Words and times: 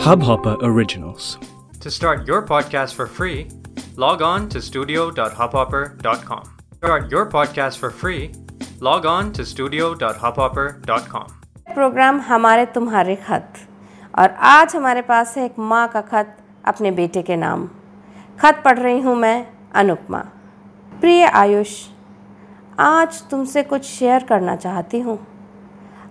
Hubhopper 0.00 0.56
Originals. 0.62 1.38
To 1.80 1.90
start 1.90 2.26
your 2.26 2.42
podcast 2.46 2.94
for 2.94 3.06
free, 3.06 3.48
log 3.96 4.22
on 4.22 4.48
to 4.48 4.60
studio.hubhopper.com. 4.62 6.44
Start 6.76 7.10
your 7.10 7.26
podcast 7.26 7.76
for 7.78 7.90
free, 7.90 8.32
log 8.80 9.04
on 9.06 9.32
to 9.32 9.44
studio.hubhopper.com. 9.44 11.26
Programme 11.74 12.20
हमारे 12.28 12.64
तुम्हारे 12.74 13.16
खत 13.26 13.58
और 14.18 14.30
आज 14.52 14.76
हमारे 14.76 15.02
पास 15.10 15.36
है 15.38 15.44
एक 15.44 15.58
माँ 15.72 15.86
का 15.88 16.00
खत 16.12 16.36
अपने 16.72 16.90
बेटे 16.92 17.22
के 17.22 17.36
नाम 17.36 17.68
खत 18.38 18.62
पढ़ 18.64 18.78
रही 18.78 19.00
हूँ 19.00 19.16
मैं 19.16 19.36
अनुपमा 19.82 20.18
प्रिय 21.00 21.24
आयुष 21.42 21.74
आज 22.78 23.22
तुमसे 23.30 23.62
कुछ 23.62 23.84
शेयर 23.86 24.24
करना 24.32 24.56
चाहती 24.56 25.00
हूँ 25.00 25.18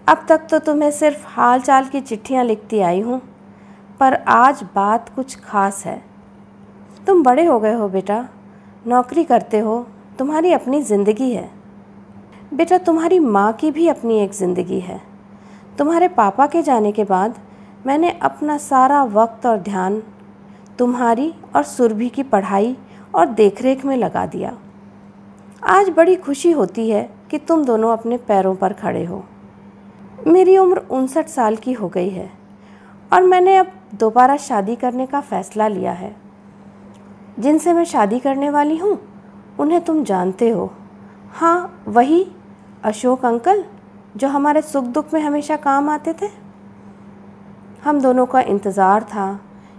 अब 0.09 0.25
तक 0.29 0.47
तो 0.51 0.59
तुम्हें 0.69 0.91
सिर्फ़ 0.91 1.25
हाल 1.35 1.61
चाल 1.61 1.87
की 1.89 2.01
चिट्ठियाँ 2.01 2.43
लिखती 2.45 2.79
आई 2.91 3.01
हूँ 3.01 3.21
पर 3.99 4.13
आज 4.27 4.63
बात 4.75 5.09
कुछ 5.15 5.35
खास 5.39 5.83
है। 5.85 6.01
तुम 7.07 7.23
बड़े 7.23 7.45
हो 7.45 7.59
गए 7.59 7.73
हो 7.73 7.87
बेटा। 7.89 8.27
नौकरी 8.85 9.23
करते 9.23 9.59
हो, 9.59 9.85
तुम्हारी 10.19 10.51
अपनी 10.53 10.81
ज़िंदगी 10.81 11.31
है। 11.31 11.49
बेटा, 12.53 12.77
तुम्हारी 12.77 13.19
माँ 13.19 13.51
की 13.53 13.71
भी 13.71 13.87
अपनी 13.87 14.19
एक 14.19 14.31
ज़िंदगी 14.33 14.79
है। 14.79 14.99
तुम्हारे 15.77 16.07
पापा 16.07 16.47
के 16.47 16.61
जाने 16.61 16.91
के 16.91 17.03
बाद 17.03 17.35
मैंने 17.85 18.11
अपना 18.21 18.57
सारा 18.57 19.03
वक्त 19.05 19.45
और 19.45 19.57
ध्यान 19.59 20.01
तुम्हारी 20.79 21.33
और 21.55 21.63
सुरभि 21.63 22.09
की 22.09 22.23
पढ़ाई 22.25 22.75
और 23.15 23.25
देखरेख 23.27 23.85
में 23.85 23.95
लगा 23.97 24.25
दिया। 24.25 24.55
आज 25.67 25.89
बड़ी 25.89 26.15
खुशी 26.17 26.51
होती 26.51 26.89
है 26.89 27.09
कि 27.31 27.37
तुम 27.39 27.65
दोनों 27.65 27.91
अपने 27.93 28.17
पैरों 28.17 28.55
पर 28.55 28.73
खड़े 28.73 29.03
हो। 29.05 29.23
मेरी 30.27 30.57
उम्र 30.57 30.81
उनसठ 30.91 31.27
साल 31.27 31.55
की 31.55 31.73
हो 31.73 31.89
गई 31.89 32.09
है 32.09 32.29
और 33.11 33.23
मैंने 33.23 33.57
अब 33.57 33.71
दोबारा 33.93 34.37
शादी 34.37 34.75
करने 34.75 35.05
का 35.05 35.21
फ़ैसला 35.21 35.67
लिया 35.67 35.91
है। 35.91 36.15
जिनसे 37.39 37.73
मैं 37.73 37.83
शादी 37.85 38.19
करने 38.19 38.49
वाली 38.49 38.77
हूँ, 38.77 38.97
उन्हें 39.59 39.81
तुम 39.81 40.03
जानते 40.03 40.49
हो। 40.49 40.71
हाँ 41.31 41.83
वही 41.87 42.25
अशोक 42.83 43.25
अंकल, 43.25 43.63
जो 44.17 44.27
हमारे 44.27 44.61
सुख 44.61 44.83
दुख 44.85 45.13
में 45.13 45.21
हमेशा 45.21 45.55
काम 45.57 45.89
आते 45.89 46.13
थे। 46.13 46.29
हम 47.83 47.99
दोनों 48.01 48.25
का 48.25 48.41
इंतज़ार 48.41 49.03
था 49.05 49.33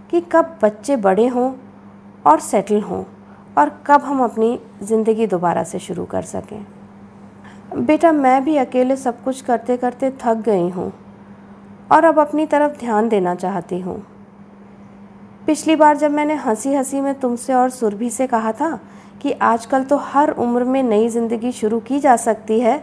कि 0.09 0.21
कब 0.31 0.57
बच्चे 0.63 0.95
बड़े 0.97 1.27
हों 1.27 1.51
और 2.25 2.39
सेटल 2.41 2.81
हों 2.81 3.03
और 3.57 3.69
कब 3.87 4.01
हम 4.01 4.23
अपनी 4.23 4.59
ज़िंदगी 4.83 5.27
दोबारा 5.27 5.63
से 5.63 5.79
शुरू 5.79 6.05
कर 6.05 6.21
सकें। 6.23 6.65
बेटा, 7.75 8.11
मैं 8.11 8.43
भी 8.43 8.57
अकेले 8.57 8.95
सब 8.95 9.23
कुछ 9.23 9.41
करते 9.41 9.77
करते 9.77 10.11
थक 10.21 10.41
गई 10.45 10.69
हूँ 10.69 10.91
और 11.91 12.05
अब 12.05 12.19
अपनी 12.19 12.45
तरफ़ 12.45 12.79
ध्यान 12.79 13.09
देना 13.09 13.35
चाहती 13.35 13.79
हूँ। 13.79 14.01
पिछली 15.47 15.75
बार 15.75 15.97
जब 15.97 16.11
मैंने 16.11 16.33
हँसी 16.35 16.73
हँसी 16.73 17.01
में 17.01 17.13
तुमसे 17.19 17.53
और 17.53 17.69
सुरभि 17.69 18.09
से 18.09 18.27
कहा 18.27 18.51
था 18.51 18.79
कि 19.21 19.31
आजकल 19.31 19.83
तो 19.83 19.97
हर 19.97 20.29
उम्र 20.29 20.63
में 20.63 20.81
नई 20.83 21.07
ज़िंदगी 21.09 21.51
शुरू 21.51 21.79
की 21.79 21.99
जा 21.99 22.15
सकती 22.15 22.59
है 22.59 22.77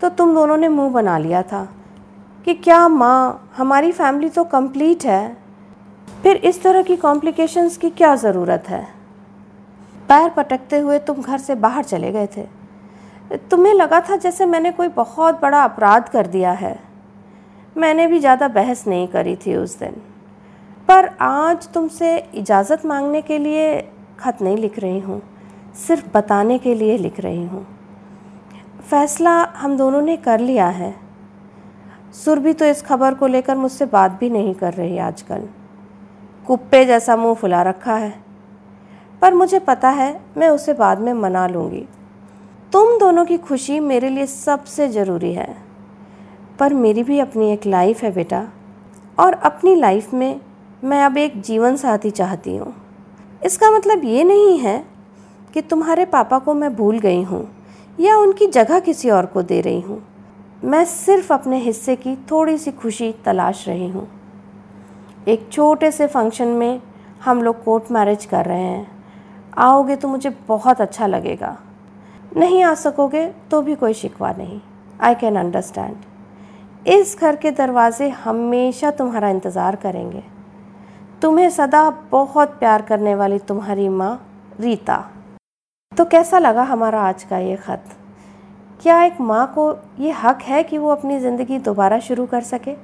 तो 0.00 0.08
तुम 0.08 0.34
दोनों 0.34 0.56
ने 0.56 0.68
मुँह 0.68 0.90
बना 0.90 1.18
लिया 1.18 1.42
था 1.42 1.68
कि 2.44 2.54
क्या 2.54 2.86
माँ, 2.88 3.50
हमारी 3.56 3.92
फैमिली 3.92 4.28
तो 4.28 4.44
कंप्लीट 4.44 5.04
है। 5.04 5.36
फिर 6.22 6.36
इस 6.36 6.62
तरह 6.62 6.82
की 6.82 6.96
कॉम्प्लिकेशंस 6.96 7.76
की 7.76 7.90
क्या 7.90 8.14
ज़रूरत 8.16 8.68
है? 8.68 8.82
पैर 10.08 10.28
पटकते 10.30 10.78
हुए 10.78 10.98
तुम 10.98 11.22
घर 11.22 11.38
से 11.38 11.54
बाहर 11.54 11.84
चले 11.84 12.12
गए 12.12 12.26
थे। 12.36 12.46
तुम्हें 13.50 13.74
लगा 13.74 14.00
था 14.00 14.16
जैसे 14.16 14.46
मैंने 14.46 14.72
कोई 14.72 14.88
बहुत 14.88 15.40
बड़ा 15.42 15.62
अपराध 15.64 16.08
कर 16.08 16.26
दिया 16.26 16.52
है। 16.52 16.78
मैंने 17.76 18.06
भी 18.06 18.18
ज़्यादा 18.18 18.48
बहस 18.48 18.86
नहीं 18.86 19.08
करी 19.08 19.36
थी 19.36 19.56
उस 19.56 19.78
दिन। 19.78 20.00
पर 20.88 21.08
आज 21.20 21.68
तुमसे 21.68 22.16
इजाज़त 22.34 22.84
मांगने 22.86 23.22
के 23.22 23.38
लिए 23.38 23.80
ख़त 24.18 24.42
नहीं 24.42 24.56
लिख 24.56 24.78
रही 24.78 24.98
हूँ, 25.00 25.20
सिर्फ़ 25.76 26.06
बताने 26.14 26.58
के 26.58 26.74
लिए 26.74 26.98
लिख 26.98 27.18
रही 27.20 27.44
हूँ। 27.44 27.66
फ़ैसला 28.80 29.32
हम 29.56 29.76
दोनों 29.76 30.02
ने 30.02 30.16
कर 30.16 30.40
लिया 30.40 30.68
है। 30.68 30.94
सुरभि 32.14 32.52
तो 32.52 32.64
इस 32.64 32.82
खबर 32.82 33.14
को 33.14 33.26
लेकर 33.26 33.56
मुझसे 33.56 33.86
बात 33.86 34.18
भी 34.20 34.30
नहीं 34.30 34.54
कर 34.54 34.72
रही 34.72 34.98
आजकल। 34.98 35.48
कुप्पे 36.46 36.84
जैसा 36.84 37.16
मुँह 37.16 37.34
फुला 37.34 37.62
रखा 37.62 37.94
है। 37.94 38.14
पर 39.22 39.34
मुझे 39.34 39.58
पता 39.58 39.88
है, 39.88 40.20
मैं 40.36 40.48
उसे 40.48 40.72
बाद 40.74 41.00
में 41.00 41.12
मना 41.12 41.46
लूँगी। 41.46 41.86
तुम 42.72 42.98
दोनों 42.98 43.24
की 43.24 43.36
खुशी 43.38 43.80
मेरे 43.80 44.08
लिए 44.08 44.26
सबसे 44.26 44.88
ज़रूरी 44.88 45.32
है। 45.32 45.54
पर 46.58 46.74
मेरी 46.74 47.02
भी 47.02 47.18
अपनी 47.18 47.52
एक 47.52 47.66
लाइफ 47.66 48.02
है 48.02 48.12
बेटा, 48.12 48.46
और 49.18 49.34
अपनी 49.34 49.74
लाइफ 49.74 50.14
में 50.14 50.40
मैं 50.82 51.02
अब 51.02 51.16
एक 51.16 51.40
जीवन 51.40 51.76
साथी 51.76 52.10
चाहती 52.10 52.56
हूँ। 52.56 52.74
इसका 53.42 53.70
मतलब 53.70 54.04
ये 54.04 54.24
नहीं 54.24 54.58
है 54.58 54.82
कि 55.54 55.60
तुम्हारे 55.62 56.04
पापा 56.04 56.38
को 56.38 56.54
मैं 56.54 56.74
भूल 56.76 56.98
गई 56.98 57.22
हूँ 57.22 57.46
या 57.98 58.16
उनकी 58.16 58.46
जगह 58.46 58.80
किसी 58.80 59.10
और 59.10 59.26
को 59.26 59.42
दे 59.42 59.60
रही 59.60 59.80
हूँ। 59.80 60.02
मैं 60.62 60.84
सिर्फ़ 60.84 61.32
अपने 61.32 61.58
हिस्से 61.58 61.96
की 61.96 62.14
थोड़ी 62.30 62.58
सी 62.58 62.72
खुशी 62.72 63.12
तलाश 63.24 63.66
रही 63.68 63.88
हूँ। 63.88 64.06
एक 65.28 65.48
छोटे 65.52 65.90
से 65.90 66.06
फ़ंक्शन 66.06 66.48
में 66.48 66.80
हम 67.24 67.42
लोग 67.42 67.62
कोर्ट 67.64 67.90
मैरिज 67.92 68.24
कर 68.24 68.44
रहे 68.44 68.62
हैं। 68.62 68.86
आओगे 69.58 69.96
तो 69.96 70.08
मुझे 70.08 70.30
बहुत 70.48 70.80
अच्छा 70.80 71.06
लगेगा। 71.06 71.56
नहीं 72.36 72.62
आ 72.62 72.74
सकोगे 72.74 73.26
तो 73.50 73.62
भी 73.62 73.74
कोई 73.74 73.94
शिकवा 73.94 74.32
नहीं। 74.32 74.60
आई 75.00 75.14
कैन 75.14 75.36
अंडरस्टैंड 75.36 76.88
इस 76.90 77.16
घर 77.20 77.36
के 77.36 77.50
दरवाजे 77.52 78.08
हमेशा 78.08 78.90
तुम्हारा 78.92 79.28
इंतज़ार 79.30 79.76
करेंगे। 79.76 80.22
तुम्हें 81.22 81.48
सदा 81.50 81.88
बहुत 82.10 82.48
प्यार 82.58 82.82
करने 82.82 83.14
वाली 83.14 83.38
तुम्हारी 83.40 83.88
माँ, 83.90 84.18
रीता। 84.60 84.96
तो 85.92 86.04
कैसा 86.04 86.38
लगा 86.38 86.62
हमारा 86.62 87.00
आज 87.02 87.22
का 87.24 87.38
ये 87.38 87.56
ख़त? 87.56 87.84
क्या 88.82 89.02
एक 89.04 89.20
माँ 89.20 89.46
को 89.54 89.70
ये 90.00 90.10
हक 90.14 90.42
है 90.42 90.62
कि 90.62 90.78
वो 90.78 90.90
अपनी 90.90 91.18
ज़िंदगी 91.20 91.58
दोबारा 91.60 91.98
शुरू 92.00 92.26
कर 92.26 92.40
सके? 92.42 92.74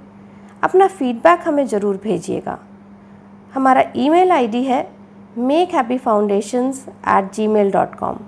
अपना 0.63 0.87
फीडबैक 0.89 1.47
हमें 1.47 1.67
ज़रूर 1.67 1.97
भेजिएगा। 2.05 2.59
हमारा 3.55 3.85
ईमेल 3.97 4.33
आईडी 4.33 4.65
है 4.65 4.87
make 5.39 5.75
happy 5.75 5.99
foundations 5.99 6.85
at 6.89 7.33
Gmail 7.49 7.71
dot 7.73 7.95
com 7.95 8.19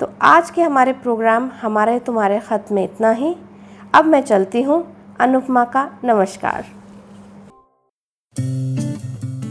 तो 0.00 0.12
आज 0.22 0.50
के 0.50 0.62
हमारे 0.62 0.92
प्रोग्राम 0.94 1.50
हमारे 1.62 1.98
तुम्हारे 2.00 2.38
ख़त 2.40 2.72
में 2.72 2.84
इतना 2.84 3.10
ही। 3.12 3.36
अब 3.94 4.04
मैं 4.04 4.22
चलती 4.22 4.62
हूँ 4.62 4.84
अनुपमा 5.20 5.64
का 5.66 5.90
नमस्कार। 6.04 6.64